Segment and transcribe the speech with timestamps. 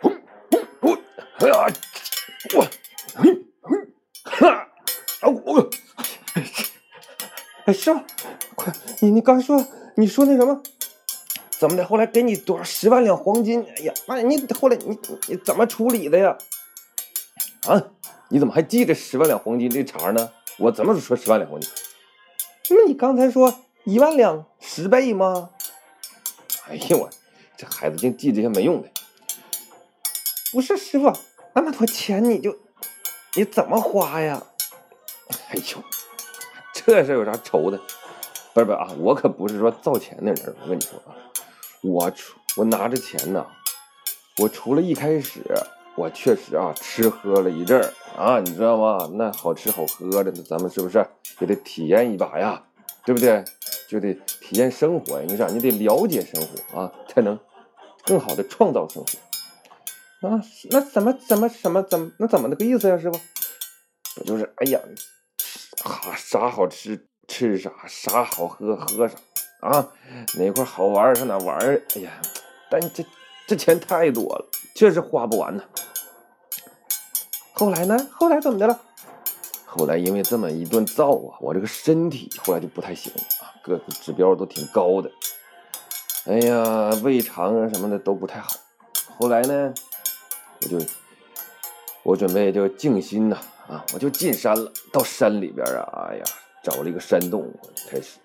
[0.00, 0.10] 我，
[2.52, 2.64] 我，
[4.24, 4.48] 哈，
[5.20, 5.70] 啊我，
[7.64, 8.00] 哎，师傅，
[8.54, 9.64] 快，你你刚说
[9.96, 10.62] 你说那什么？
[11.58, 11.84] 怎么的？
[11.84, 13.62] 后来给你多少十万两黄金？
[13.76, 16.36] 哎呀，妈呀，你后来你你怎么处理的呀？
[17.66, 17.82] 啊，
[18.30, 20.30] 你怎么还记着十万两黄金这茬呢？
[20.58, 21.70] 我怎么说十万两黄金？
[22.70, 25.50] 那你刚才说一万两十倍吗？
[26.68, 27.10] 哎呀我，
[27.60, 28.88] 这孩子净记这些没用的。
[30.50, 31.12] 不是师傅，
[31.54, 32.56] 那么多钱你就
[33.36, 34.42] 你怎么花呀？
[35.50, 35.84] 哎呦，
[36.72, 37.78] 这事有啥愁的？
[38.54, 40.56] 不是不是啊，我可不是说造钱的人。
[40.62, 41.12] 我跟你说啊，
[41.82, 43.46] 我出我拿着钱呢，
[44.38, 45.42] 我除了一开始
[45.96, 49.10] 我确实啊吃喝了一阵儿啊，你知道吗？
[49.14, 51.06] 那好吃好喝的，咱们是不是
[51.40, 52.62] 也得体验一把呀？
[53.04, 53.44] 对不对？
[53.88, 55.24] 就得体验生活呀。
[55.28, 57.38] 你想，你得了解生活啊，才能
[58.04, 60.28] 更好的创造生活。
[60.28, 63.18] 啊，那怎么怎么什么怎么那怎么那个意思呀，师傅？
[64.16, 64.80] 不就是哎呀，
[65.82, 69.16] 哈啥好吃吃啥，啥好喝喝啥
[69.60, 69.88] 啊？
[70.38, 71.58] 哪块好玩上哪玩？
[71.94, 72.20] 哎呀，
[72.70, 73.04] 但这
[73.46, 75.64] 这钱太多了，确实花不完呢。
[77.52, 78.08] 后来呢？
[78.12, 78.80] 后来怎么的了？
[79.64, 85.10] 后来因为这么一顿造啊，我这个身体后来就不太行了啊，各个指标都挺高的。
[86.30, 88.50] 哎呀，胃肠啊什么的都不太好。
[89.18, 89.74] 后来呢？
[90.62, 90.78] 我就
[92.04, 93.36] 我准备就静心呐
[93.66, 96.24] 啊，我就进山了，到山里边啊，哎呀，
[96.62, 97.52] 找了一个山洞，
[97.90, 98.20] 开始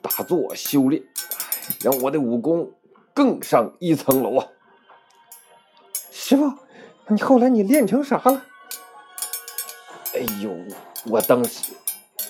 [0.00, 1.02] 打坐修炼，
[1.82, 2.72] 让我的武功
[3.12, 4.48] 更上一层楼啊！
[6.10, 6.50] 师傅，
[7.08, 8.42] 你后来你练成啥了？
[10.14, 10.50] 哎呦，
[11.04, 11.74] 我当时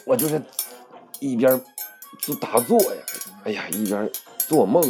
[0.04, 0.42] 我就是
[1.20, 1.60] 一边
[2.18, 3.02] 就打坐呀，
[3.44, 4.10] 哎呀，一边
[4.52, 4.82] 做梦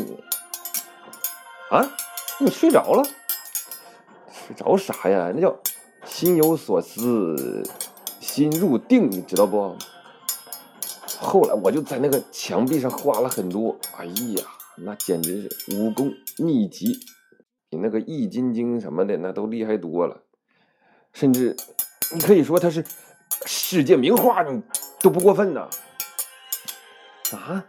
[1.71, 1.89] 啊，
[2.41, 3.05] 你睡着了？
[4.33, 5.31] 睡着啥呀？
[5.33, 5.57] 那叫
[6.05, 7.63] 心有所思，
[8.19, 9.77] 心入定，你知道不？
[11.21, 14.45] 后来我就在那个墙壁上画了很多，哎呀，
[14.79, 16.99] 那简直是武功秘籍，
[17.71, 20.23] 比那个《易筋经》什么的那都厉害多了。
[21.13, 21.55] 甚至
[22.13, 22.85] 你可以说它是
[23.47, 24.61] 世界名画，你
[24.99, 25.69] 都不过分呐。
[27.31, 27.65] 啊？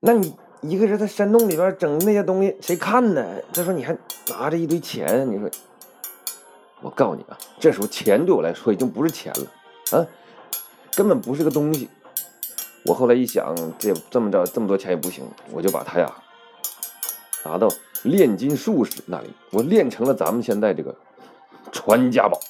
[0.00, 0.36] 那你
[0.66, 3.22] 一个人在山洞里边整那些东西，谁看呢？
[3.52, 3.94] 再说你还
[4.30, 5.50] 拿着一堆钱，你说。
[6.80, 10.06] 我告诉你啊，这时候钱对我来说已经不是钱了，啊，
[10.94, 11.88] 根本不是个东西。
[12.86, 16.10] 我后来一想，这这么着这么多钱也不行，我就把它呀
[17.44, 17.68] 拿到
[18.02, 20.94] 炼金术士那里，我炼成了咱们现在这个
[21.72, 22.40] 传家宝。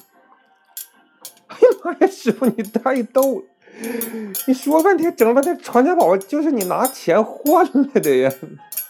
[1.48, 3.44] 哎呀妈呀，师傅你太逗了！
[4.46, 8.32] 你说半天整半天传家宝就是你拿钱换来的呀？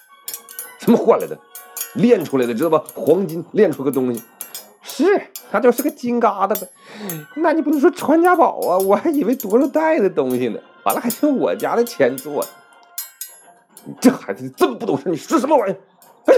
[0.79, 1.39] 什么换来的？
[1.95, 2.85] 炼出来的，知道吧？
[2.95, 4.23] 黄金炼出个东西。
[4.83, 5.05] 是，
[5.51, 6.69] 它就是个金疙瘩呗。
[7.37, 8.79] 那你不能说传家宝啊？
[8.79, 10.61] 我还以为多少代的东西呢。
[10.85, 12.49] 完了还是我家的钱做的。
[13.85, 15.75] 你这孩子这么不懂事，你说什么玩意？
[16.27, 16.35] 哎，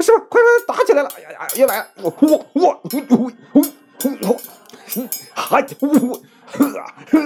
[0.00, 1.08] 师傅，快快打起来了！
[1.16, 1.86] 哎呀呀，又来了！
[2.02, 3.62] 我我我我我我
[4.28, 4.40] 我，
[5.34, 7.24] 还我呵呵